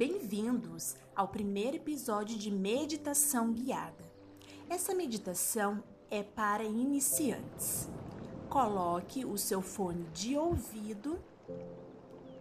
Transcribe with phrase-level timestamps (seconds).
[0.00, 4.02] Bem-vindos ao primeiro episódio de meditação guiada.
[4.66, 7.86] Essa meditação é para iniciantes.
[8.48, 11.22] Coloque o seu fone de ouvido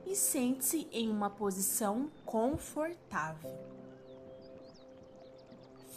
[0.06, 3.52] e sente-se em uma posição confortável.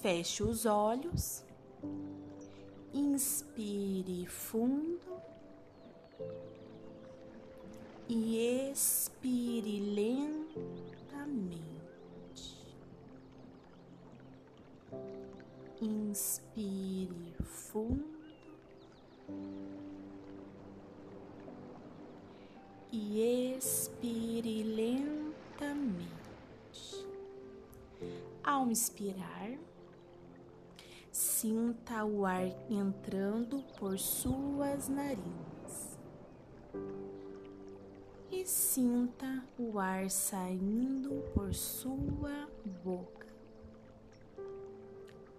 [0.00, 1.44] Feche os olhos,
[2.92, 5.16] inspire fundo
[8.08, 10.41] e expire lentamente.
[15.82, 18.22] Inspire fundo
[22.92, 26.06] e expire lentamente.
[28.44, 29.58] Ao inspirar,
[31.10, 35.98] sinta o ar entrando por suas narinas
[38.30, 42.48] e sinta o ar saindo por sua
[42.84, 43.21] boca.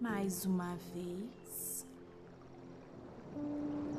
[0.00, 1.86] Mais uma vez,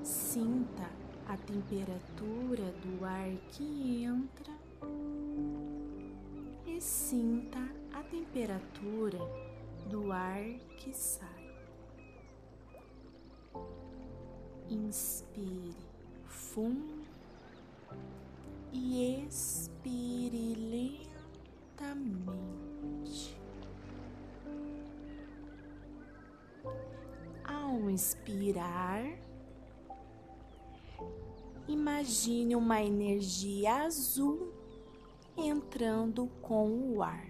[0.04, 0.90] sinta
[1.28, 4.54] a temperatura do ar que entra
[6.68, 7.60] e sinta
[7.94, 9.20] a temperatura
[9.90, 10.44] do ar
[10.78, 11.56] que sai.
[14.70, 15.78] Inspire
[16.26, 17.06] fundo
[18.74, 20.56] e expire
[21.80, 22.65] lentamente.
[27.96, 29.02] Inspirar,
[31.66, 34.54] imagine uma energia azul
[35.38, 37.26] entrando com o ar.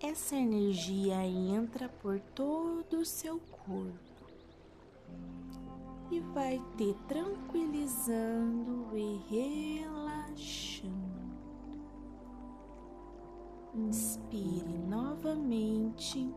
[0.00, 4.22] Essa energia entra por todo o seu corpo
[6.12, 10.92] e vai te tranquilizando e relaxando.
[13.74, 16.32] Inspire novamente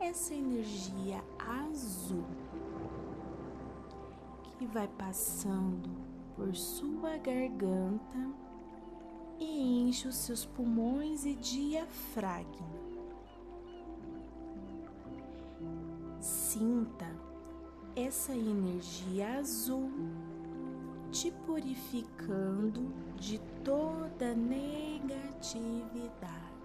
[0.00, 2.24] essa energia azul
[4.58, 5.88] que vai passando
[6.34, 8.18] por sua garganta
[9.38, 12.78] e enche os seus pulmões e diafragma.
[16.20, 17.08] Sinta
[17.94, 19.92] essa energia azul
[21.10, 26.57] te purificando de toda negatividade.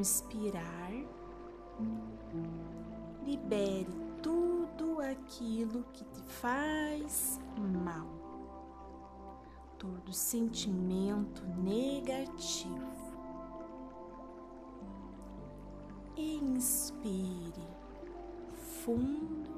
[0.00, 0.92] Inspirar,
[3.22, 3.86] libere
[4.22, 8.08] tudo aquilo que te faz mal,
[9.78, 12.80] todo sentimento negativo.
[16.16, 17.68] Inspire
[18.54, 19.50] fundo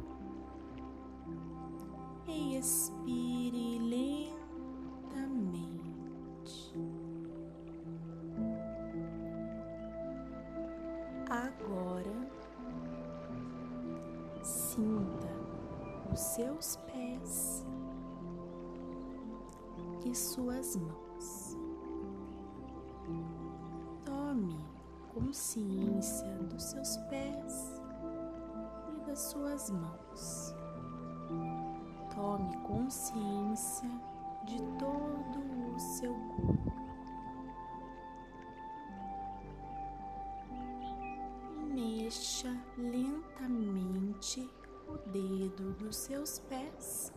[2.27, 2.92] e expire
[11.33, 12.13] Agora
[14.43, 15.33] sinta
[16.13, 17.67] os seus pés
[20.05, 21.57] e suas mãos.
[24.05, 24.63] Tome
[25.15, 27.81] consciência dos seus pés
[28.95, 30.55] e das suas mãos.
[32.15, 33.89] Tome consciência
[34.45, 36.82] de todo o seu corpo.
[42.13, 44.47] Mexa lentamente
[44.87, 47.11] o dedo dos seus pés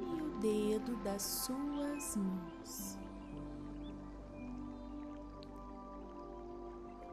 [0.00, 2.98] e o dedo das suas mãos.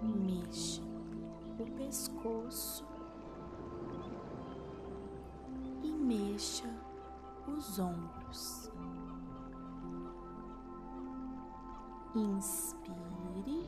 [0.02, 0.82] Mexa
[1.60, 2.86] o pescoço
[5.84, 6.74] e mexa
[7.50, 8.72] os ombros.
[12.16, 13.66] Inspire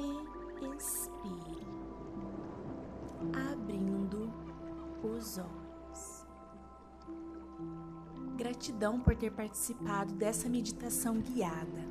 [0.00, 1.66] e expire,
[3.52, 4.32] abrindo
[5.02, 6.26] os olhos.
[8.36, 11.84] Gratidão por ter participado dessa meditação guiada.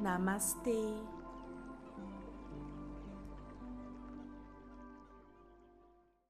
[0.00, 1.15] Namastê!